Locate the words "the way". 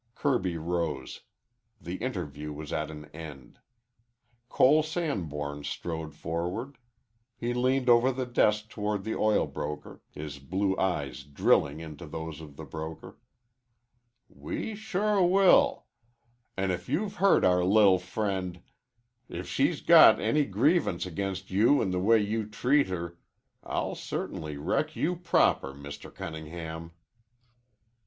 21.91-22.17